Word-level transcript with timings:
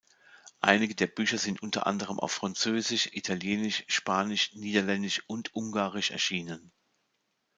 Einige 0.61 0.95
der 0.95 1.05
Bücher 1.05 1.37
sind 1.37 1.61
unter 1.61 1.85
anderem 1.85 2.19
auf 2.19 2.31
Französisch, 2.31 3.09
Italienisch, 3.13 3.83
Spanisch, 3.87 4.51
Niederländisch 4.55 5.21
und 5.27 5.53
Ungarisch 5.53 6.09
erschienen. 6.09 6.71